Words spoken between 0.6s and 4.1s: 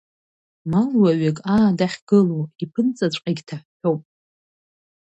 Малуаҩык, аа, дахьгылоу, иԥынҵаҵәҟьагь ҭаҳәҳәоуп.